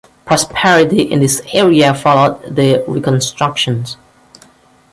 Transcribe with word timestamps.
Prosperity 0.25 1.03
in 1.11 1.19
this 1.19 1.43
area 1.53 1.93
followed 1.93 2.55
the 2.55 2.83
Reconstruction. 2.87 3.85